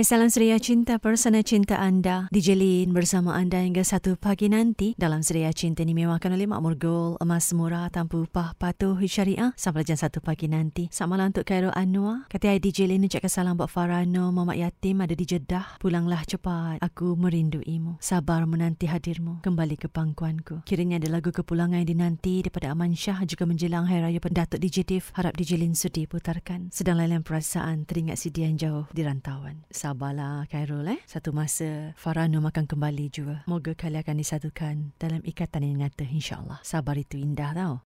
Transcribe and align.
Salam 0.00 0.32
seria 0.32 0.56
cinta 0.56 0.96
persana 0.96 1.44
cinta 1.44 1.76
anda. 1.76 2.24
DJ 2.32 2.56
Lin 2.56 2.96
bersama 2.96 3.36
anda 3.36 3.60
hingga 3.60 3.84
satu 3.84 4.16
pagi 4.16 4.48
nanti. 4.48 4.96
Dalam 4.96 5.20
seria 5.20 5.52
cinta 5.52 5.84
ini 5.84 5.92
mewahkan 5.92 6.32
oleh 6.32 6.48
Makmur 6.48 6.80
Gold, 6.80 7.20
emas 7.20 7.52
murah 7.52 7.92
tanpa 7.92 8.16
upah 8.16 8.56
patuh 8.56 8.96
syariah. 9.04 9.52
Sampai 9.60 9.84
jam 9.84 10.00
satu 10.00 10.24
pagi 10.24 10.48
nanti. 10.48 10.88
Selamat 10.88 11.10
malam 11.12 11.26
untuk 11.36 11.44
Cairo 11.44 11.68
Anwar. 11.76 12.24
Kata 12.32 12.56
DJ 12.56 12.88
Lin 12.88 13.04
ucapkan 13.04 13.28
salam 13.28 13.60
buat 13.60 13.68
Farano, 13.68 14.32
Mamak 14.32 14.56
Yatim 14.56 15.04
ada 15.04 15.12
di 15.12 15.28
Jeddah. 15.28 15.76
Pulanglah 15.76 16.24
cepat. 16.24 16.80
Aku 16.80 17.20
merinduimu. 17.20 18.00
Sabar 18.00 18.48
menanti 18.48 18.88
hadirmu. 18.88 19.44
Kembali 19.44 19.76
ke 19.76 19.92
pangkuanku. 19.92 20.64
Kiranya 20.64 20.96
ada 20.96 21.12
lagu 21.12 21.28
kepulangan 21.28 21.76
yang 21.76 21.92
dinanti 21.92 22.40
daripada 22.40 22.72
Aman 22.72 22.96
Shah 22.96 23.20
juga 23.28 23.44
menjelang 23.44 23.84
Hari 23.84 24.00
Raya 24.00 24.20
Pendatuk 24.24 24.64
DJ. 24.64 25.04
Harap 25.12 25.36
DJ 25.36 25.60
Lin 25.60 25.76
sudi 25.76 26.08
putarkan. 26.08 26.72
Sedang 26.72 26.96
lain 26.96 27.20
perasaan 27.20 27.84
teringat 27.84 28.16
si 28.16 28.32
dia 28.32 28.48
yang 28.48 28.56
jauh 28.56 28.88
di 28.96 29.04
rantauan 29.04 29.60
sabarlah 29.90 30.46
Khairul 30.46 30.86
eh. 30.86 31.02
Satu 31.02 31.34
masa 31.34 31.98
Farah 31.98 32.30
Nur 32.30 32.46
akan 32.46 32.70
kembali 32.70 33.10
juga. 33.10 33.42
Moga 33.50 33.74
kalian 33.74 34.06
akan 34.06 34.16
disatukan 34.22 34.74
dalam 35.02 35.18
ikatan 35.26 35.66
yang 35.66 35.82
nyata 35.82 36.06
insyaAllah. 36.06 36.62
Sabar 36.62 36.94
itu 36.94 37.18
indah 37.18 37.50
tau. 37.50 37.74